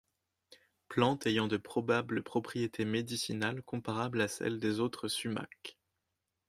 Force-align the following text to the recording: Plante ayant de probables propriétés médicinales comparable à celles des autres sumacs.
Plante 0.87 1.27
ayant 1.27 1.47
de 1.47 1.57
probables 1.57 2.23
propriétés 2.23 2.85
médicinales 2.85 3.61
comparable 3.61 4.21
à 4.21 4.27
celles 4.27 4.59
des 4.59 4.79
autres 4.79 5.07
sumacs. 5.07 5.77